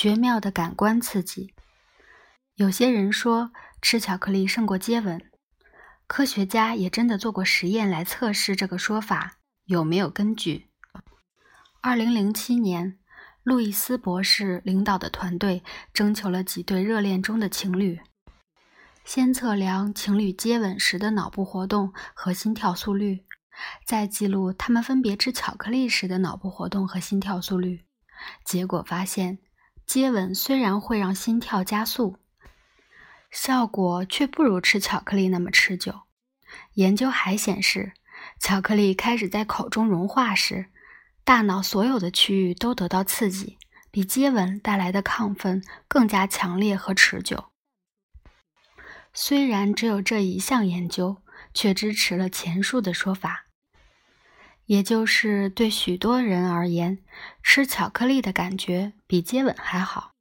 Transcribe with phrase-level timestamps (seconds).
[0.00, 1.52] 绝妙的感官刺激。
[2.54, 5.30] 有些人说吃巧克力胜过接吻，
[6.06, 9.36] 科学家也真的做过实验来测试这个说法
[9.66, 10.70] 有没有根据。
[11.82, 12.98] 二零零七年，
[13.42, 15.62] 路易斯博士领导的团队
[15.92, 18.00] 征求了几对热恋中的情侣，
[19.04, 23.26] 先测量情侣接吻时的脑部活动和心跳速率。
[23.84, 27.84] 再记录他们分别吃巧克力时的脑部活动和心跳速率，
[28.46, 29.40] 结果发现，
[29.90, 32.16] 接吻虽然会让心跳加速，
[33.28, 36.02] 效果却不如吃巧克力那么持久。
[36.74, 37.92] 研究还显示，
[38.38, 40.66] 巧克力开始在口中融化时，
[41.24, 43.58] 大脑所有的区域都得到刺激，
[43.90, 47.46] 比接吻带来的亢奋更加强烈和持久。
[49.12, 51.16] 虽然只有这一项研究，
[51.52, 53.46] 却支持了前述的说法。
[54.70, 56.98] 也就是对许多人而言，
[57.42, 60.12] 吃巧克力的感觉比接吻还好。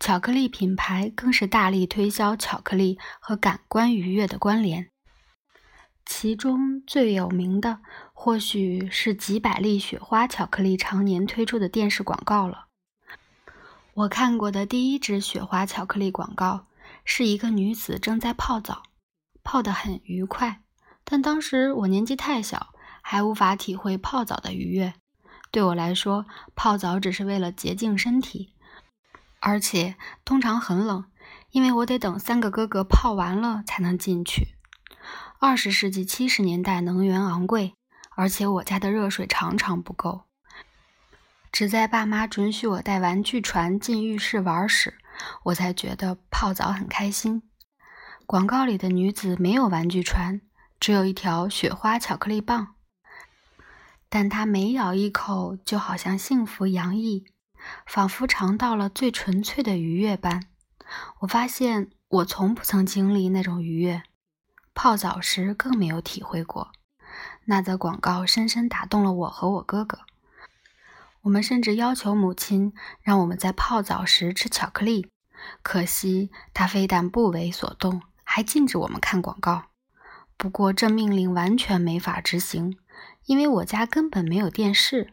[0.00, 4.88] 巧克力品牌更是大力推销巧克力和感官愉悦的关联。
[6.04, 7.78] 其中最有名的，
[8.12, 12.66] 或许是几百粒雪花巧克力常年推出的电视广告了。
[13.94, 16.66] 我看过的第一支雪花巧克力广告，
[17.04, 18.82] 是一个女子正在泡澡，
[19.44, 20.62] 泡得很愉快，
[21.04, 22.74] 但当时我年纪太小。
[23.10, 24.92] 还无法体会泡澡的愉悦。
[25.50, 28.52] 对我来说，泡澡只是为了洁净身体，
[29.40, 31.06] 而且通常很冷，
[31.50, 34.48] 因为我得等三个哥哥泡完了才能进去。
[35.38, 37.72] 二十世纪七十年代，能源昂贵，
[38.14, 40.24] 而且我家的热水常常不够。
[41.50, 44.98] 只在爸妈准许我带玩具船进浴室玩时，
[45.44, 47.42] 我才觉得泡澡很开心。
[48.26, 50.42] 广告里的女子没有玩具船，
[50.78, 52.74] 只有一条雪花巧克力棒。
[54.08, 57.26] 但他每咬一口，就好像幸福洋溢，
[57.86, 60.44] 仿佛尝到了最纯粹的愉悦般。
[61.20, 64.02] 我发现我从不曾经历那种愉悦，
[64.74, 66.72] 泡澡时更没有体会过。
[67.44, 70.00] 那则广告深深打动了我和我哥哥。
[71.22, 75.10] 我们甚至要求母亲让我们在泡澡时吃巧克力，
[75.62, 79.64] 可惜她非但不为所动，还禁止我们看广告。
[80.36, 82.78] 不过这命令完全没法执行。
[83.26, 85.12] 因为我家根本没有电视，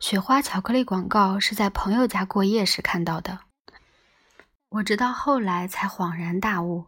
[0.00, 3.40] 雪花巧克力广告是在朋友家过夜时看到的。
[4.70, 6.86] 我直到后来才恍然大悟，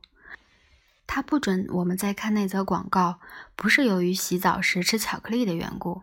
[1.07, 3.21] 他不准我们再看那则广告，
[3.55, 6.03] 不是由于洗澡时吃巧克力的缘故。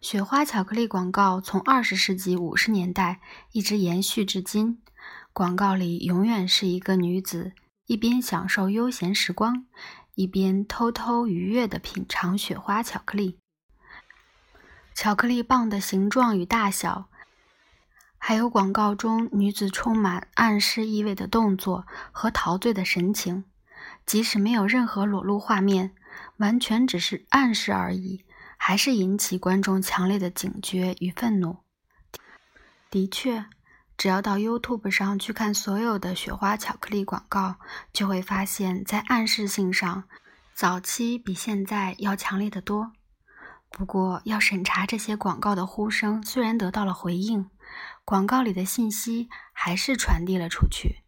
[0.00, 3.20] 雪花巧克力广告从二十世纪五十年代
[3.52, 4.82] 一直延续至今，
[5.32, 7.52] 广告里永远是一个女子
[7.86, 9.66] 一边享受悠闲时光，
[10.18, 13.38] 一边偷偷愉悦地品尝雪花巧克力。
[14.92, 17.08] 巧克力棒的形状与大小，
[18.18, 23.44] 还有广告中女子充满暗示意味的动作和陶醉的神情，
[24.04, 25.94] 即使没有任何裸露画面，
[26.38, 28.24] 完全只是暗示而已，
[28.56, 31.58] 还是引起观众强烈的警觉与愤怒。
[32.90, 33.46] 的确，
[33.98, 37.56] 只要到 YouTube 上去看所有的雪花巧克力广告，
[37.92, 40.04] 就会发现，在暗示性上，
[40.54, 42.92] 早期比现在要强烈的多。
[43.70, 47.50] 不过，要审查这些广告的呼声虽然得到了回应，
[48.04, 51.02] 广告里的信息还是传递了出去，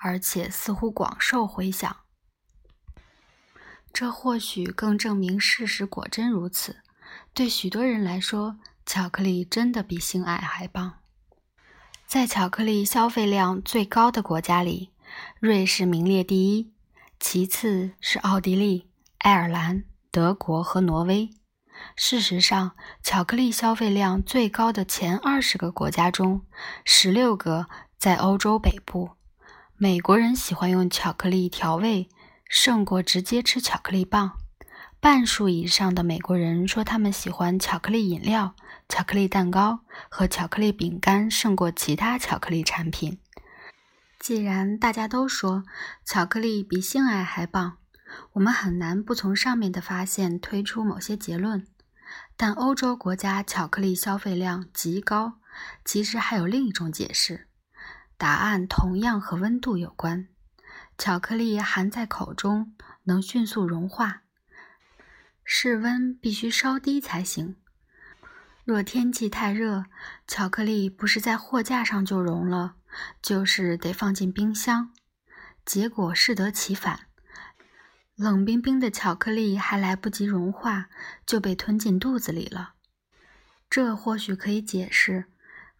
[0.00, 1.96] 而且似乎广受回响。
[3.94, 6.82] 这或许更证明事实果真如此。
[7.32, 10.98] 对许多人来说，巧克力真的比性爱还棒。
[12.06, 14.90] 在巧克力消费量最高的国家里，
[15.40, 16.72] 瑞士名列第一，
[17.18, 18.86] 其次是奥地利、
[19.18, 21.28] 爱尔兰、德国和挪威。
[21.96, 26.42] 事实上，巧克力消费量最高的前二十个国家中，
[26.84, 27.66] 十六个
[27.98, 29.10] 在欧洲北部。
[29.76, 32.08] 美国人喜欢用巧克力调味，
[32.48, 34.38] 胜过直接吃巧克力棒。
[35.06, 38.56] 半数以上的美国人说，他们喜欢巧克力饮料、
[38.88, 43.20] 巧克力蛋糕和巧克力饼干胜过其他巧克力产品。
[44.18, 45.62] 既然大家都说
[46.04, 47.76] 巧克力比性爱还棒，
[48.32, 51.64] 我们很难不从上面的发现推出某些结论，
[52.36, 55.34] 但欧洲国家巧克力消费量极高，
[55.84, 57.46] 其实还有另一种解释。
[58.18, 60.26] 答案同样和温度有关。
[60.98, 62.74] 巧克力含在口中
[63.04, 64.22] 能迅速融化，
[65.48, 67.54] 室温必须稍低才行。
[68.64, 69.84] 若天气太热，
[70.26, 72.74] 巧克力不是在货架上就融了，
[73.22, 74.90] 就是得放进冰箱，
[75.64, 77.06] 结果适得其反。
[78.16, 80.88] 冷冰冰的巧克力还来不及融化，
[81.24, 82.72] 就被吞进肚子里了。
[83.70, 85.26] 这或许可以解释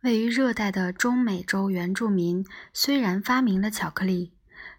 [0.02, 4.32] 位于热带的中美洲原住民虽然发明了巧克力，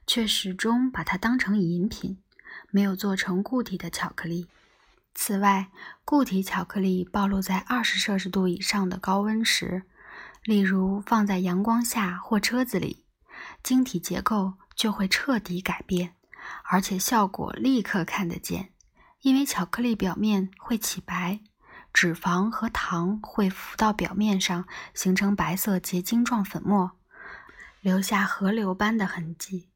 [0.05, 2.17] 却始终把它当成饮品，
[2.71, 4.47] 没有做成固体的巧克力。
[5.19, 5.71] 此外，
[6.05, 9.81] 固体巧克力暴露在二十摄氏度以上的高温时，
[10.43, 13.03] 例如放在阳光下或车子里，
[13.63, 16.13] 晶体结构就会彻底改变，
[16.69, 18.69] 而且效果立刻看得见，
[19.21, 21.39] 因为巧克力表面会起白。
[21.91, 26.91] 脂肪和糖会浮到表面上，形成白色结晶状粉末，
[27.81, 29.71] 留下河流般的痕迹。